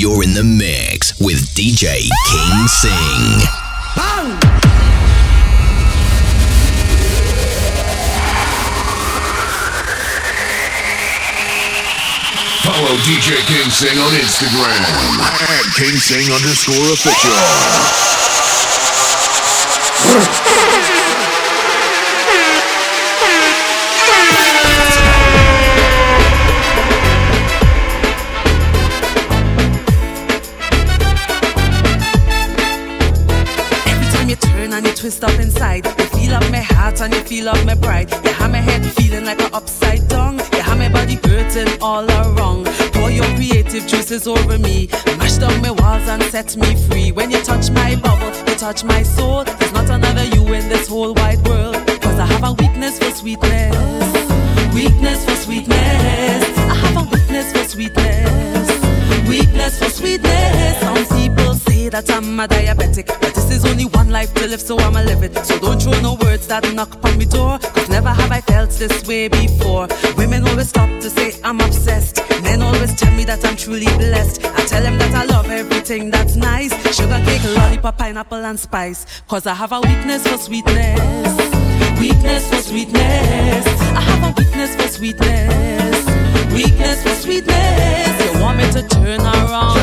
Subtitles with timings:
[0.00, 3.42] You're in the mix with DJ King Sing.
[3.96, 4.38] Bang!
[12.62, 14.86] Follow DJ King Sing on Instagram
[15.50, 17.34] at King Sing underscore official.
[37.38, 38.10] Feel up my pride.
[38.24, 40.38] You have my head feeling like an upside down.
[40.54, 42.66] You have my body hurting all around.
[42.94, 44.88] Pour your creative juices over me.
[45.18, 47.12] Mash down my walls and set me free.
[47.12, 49.44] When you touch my bubble, you touch my soul.
[49.44, 51.76] There's not another you in this whole wide world.
[52.02, 53.76] Cause I have a weakness for sweetness.
[54.74, 56.42] Weakness for sweetness.
[56.72, 58.66] I have a weakness for sweetness.
[59.28, 60.80] Weakness for sweetness.
[60.80, 61.54] Some people
[61.90, 63.06] that I'm a diabetic.
[63.06, 65.36] But this is only one life to live, so I'ma live it.
[65.44, 67.58] So don't throw no words that knock upon me door.
[67.58, 69.88] Cause never have I felt this way before.
[70.16, 72.20] Women always stop to say I'm obsessed.
[72.42, 74.44] Men always tell me that I'm truly blessed.
[74.44, 76.72] I tell them that I love everything that's nice.
[76.96, 79.06] Sugar cake, lollipop, pineapple, and spice.
[79.28, 81.00] Cause I have a weakness for sweetness.
[82.00, 83.66] Weakness for sweetness.
[83.66, 86.17] I have a weakness for sweetness.
[86.52, 88.34] Weakness for sweetness.
[88.34, 89.76] You want me to turn around.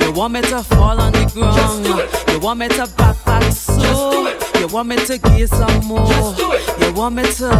[0.00, 1.86] You want me to fall on the ground.
[2.32, 4.28] You want me to backpack so.
[4.60, 6.06] You want me to give some more.
[6.80, 7.50] You want me to.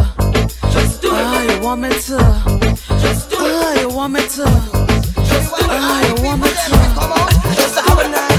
[0.73, 1.15] Just do it.
[1.15, 2.19] Ah, you want me to.
[3.01, 3.43] Just do it.
[3.43, 4.27] Ah, you want me to.
[5.29, 5.71] Just do it.
[5.71, 6.55] Ah, you want me to.
[6.95, 8.32] Come on, just have a nice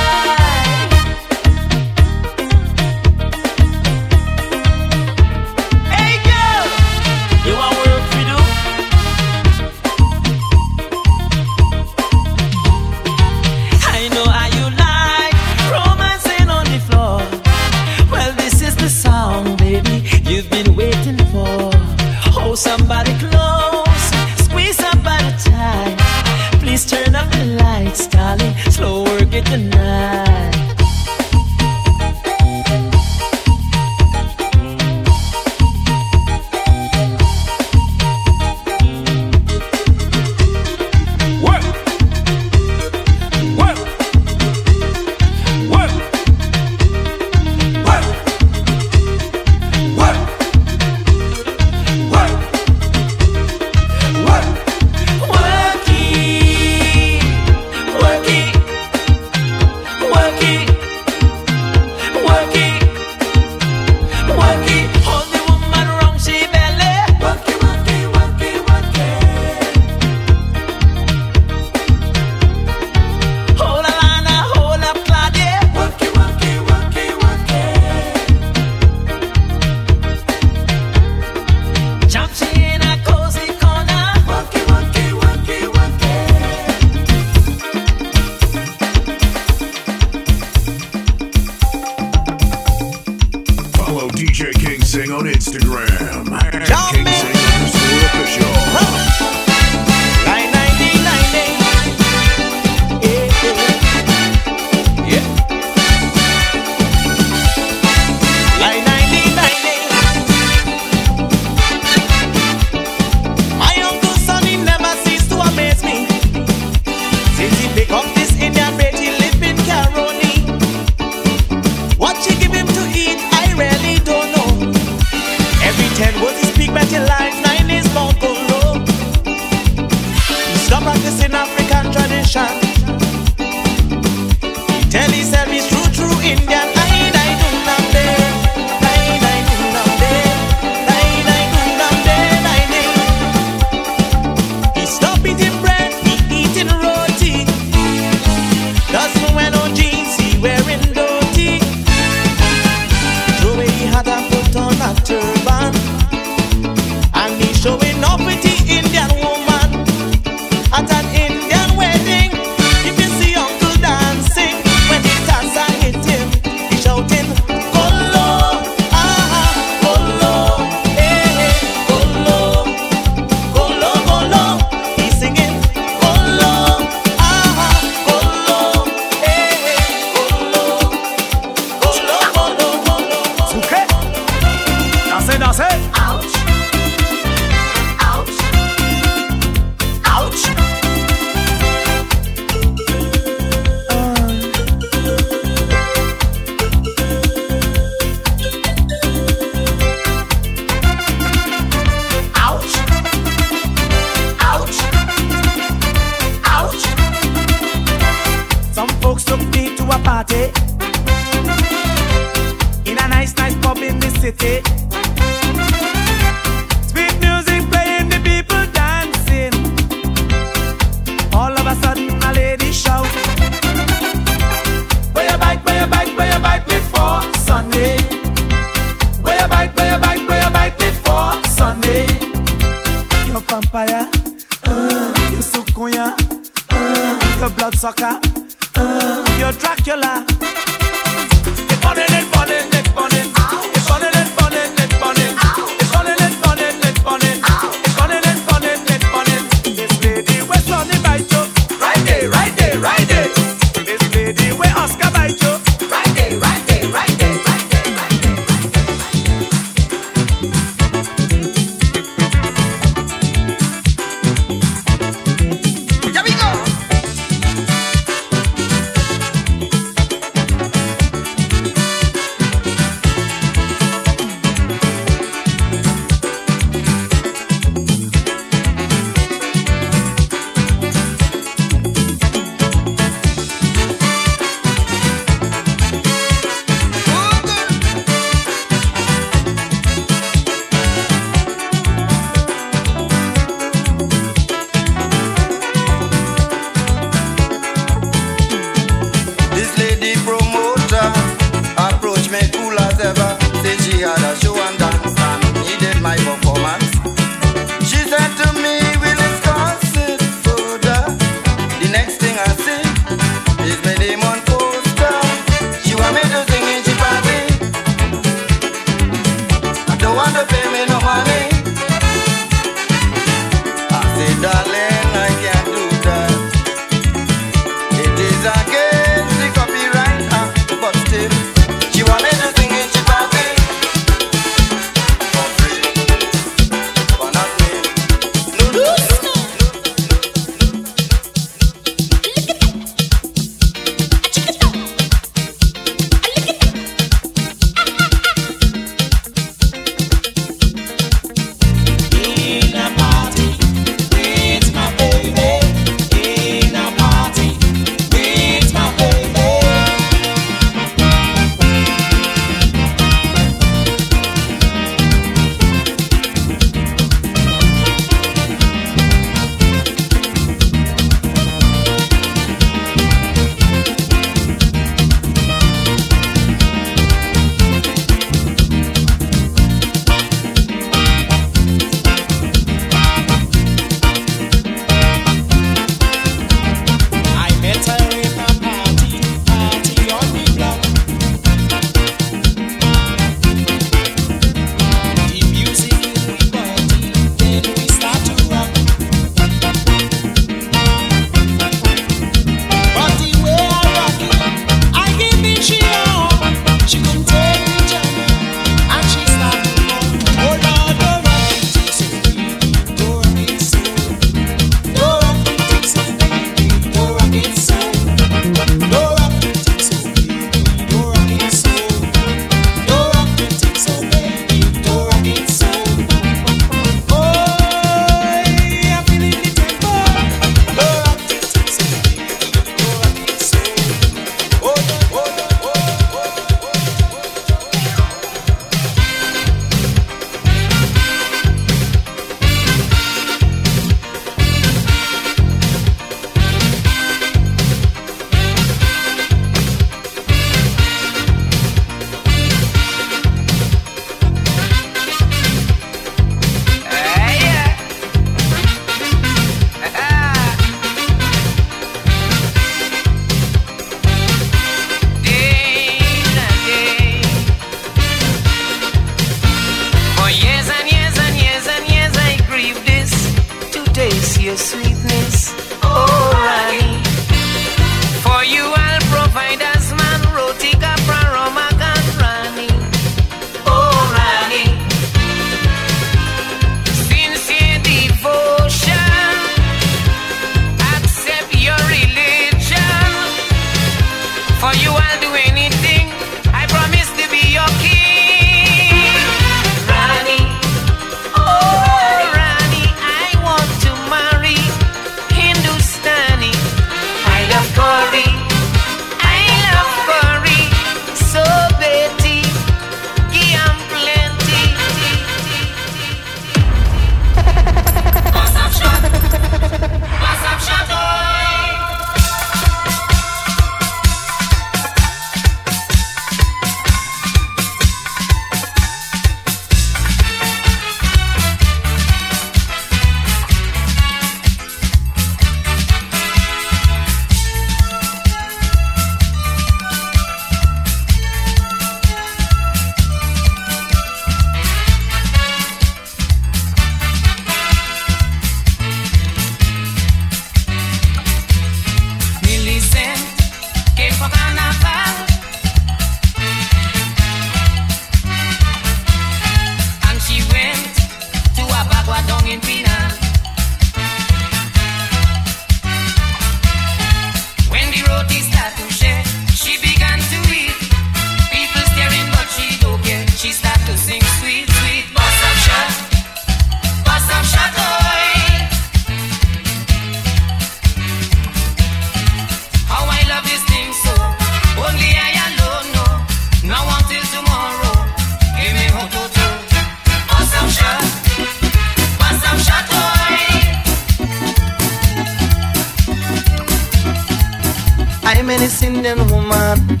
[599.10, 600.00] Indian woman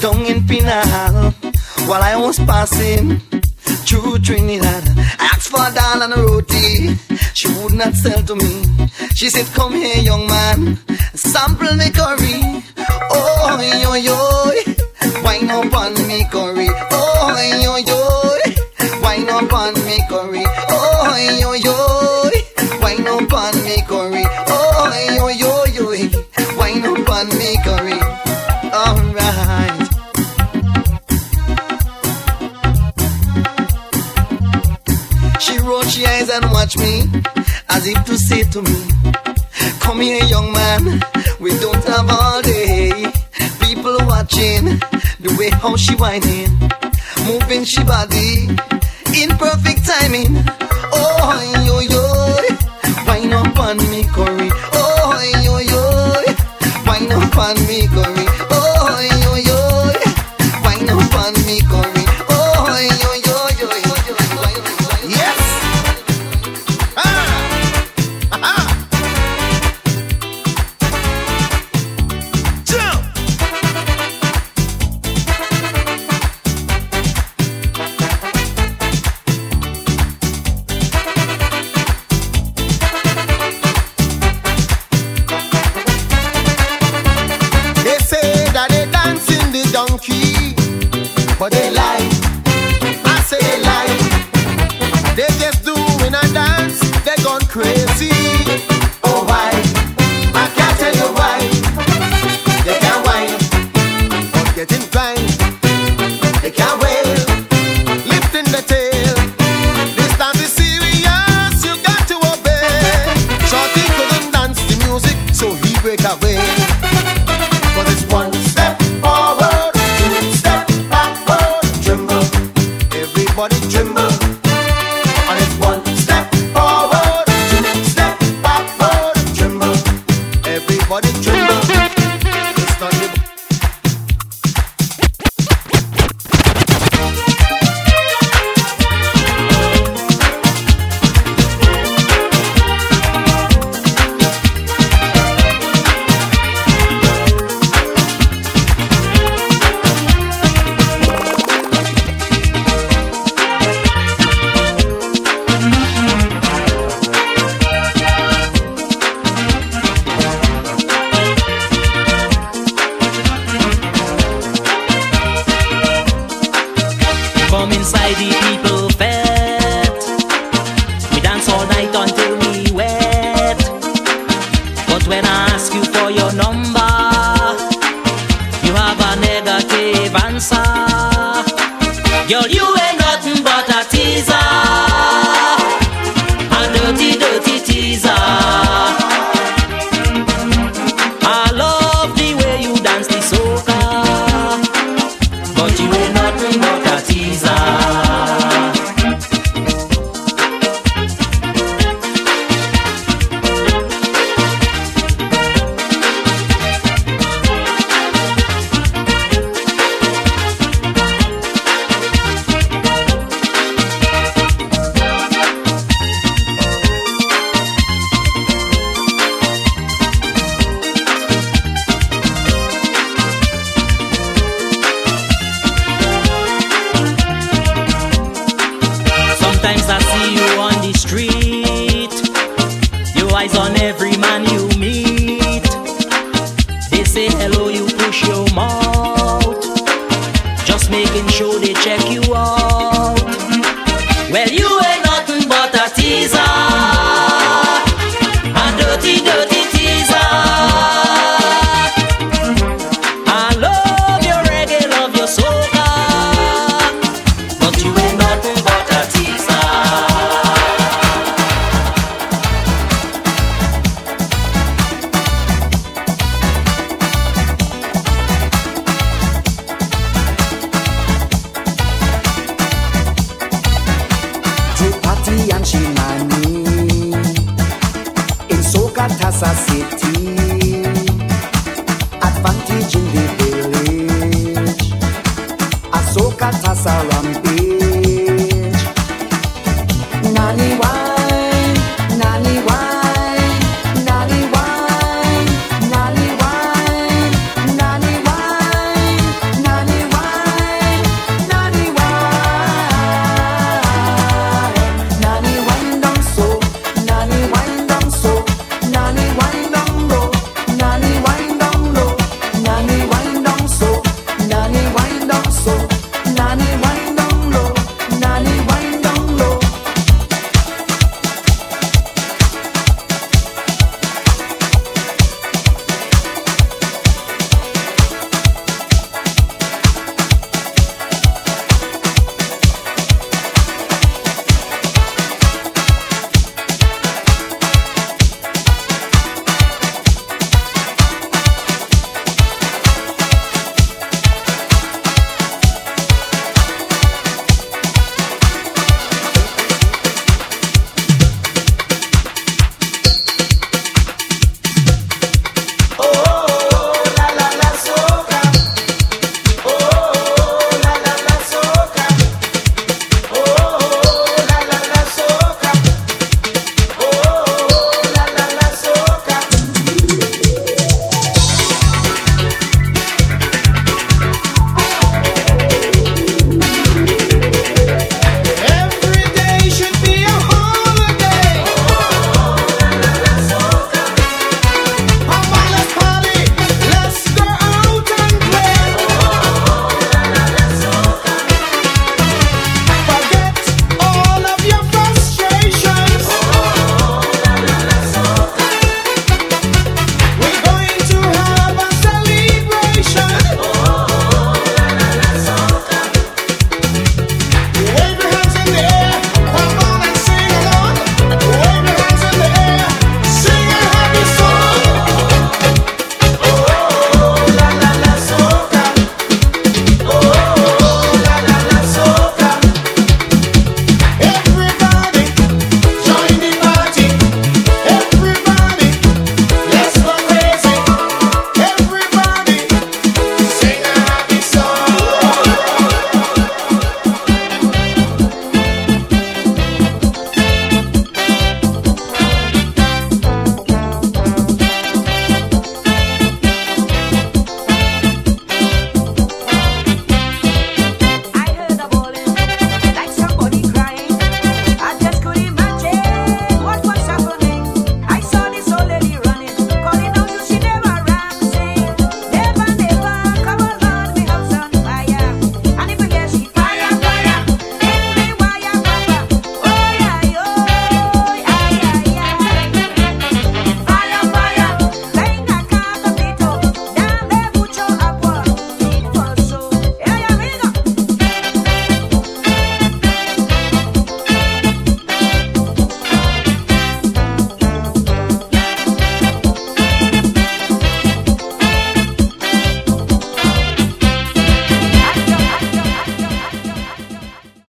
[0.00, 1.32] down in Penal
[1.88, 3.18] while I was passing
[3.86, 4.84] through Trinidad.
[5.18, 6.94] I asked for a dollar and a roti,
[7.32, 8.88] she would not sell to me.
[9.14, 10.76] She said, Come here, young man,
[11.14, 12.62] sample me curry.
[13.10, 16.68] Oh, yo, yo, wine up on me curry.
[16.90, 20.44] Oh, yo, yo, wine up on me curry.
[20.68, 24.24] Oh, yo, yo, wine up on me curry.
[24.46, 28.11] Oh, yo, yo, yo, wine up on me curry.
[35.62, 37.08] road she eyes and watch me,
[37.68, 38.78] as if to say to me,
[39.80, 41.02] Come here, young man,
[41.40, 42.90] we don't have all day.
[43.60, 44.64] People watching
[45.20, 46.50] the way how she whining,
[47.26, 48.48] moving she body
[49.20, 50.44] in perfect timing.
[50.94, 51.61] Oh, yeah.